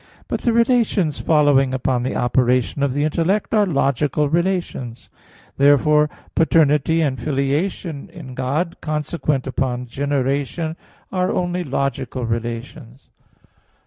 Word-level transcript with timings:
But 0.27 0.41
the 0.41 0.51
relations 0.51 1.19
following 1.19 1.75
upon 1.75 2.01
the 2.01 2.15
operation 2.15 2.81
of 2.81 2.93
the 2.93 3.03
intellect 3.03 3.53
are 3.53 3.67
logical 3.67 4.29
relations. 4.29 5.09
Therefore 5.57 6.09
paternity 6.33 7.01
and 7.01 7.19
filiation 7.19 8.09
in 8.09 8.33
God, 8.33 8.77
consequent 8.81 9.45
upon 9.45 9.85
generation, 9.85 10.75
are 11.11 11.31
only 11.31 11.63
logical 11.63 12.25
relations. 12.25 13.11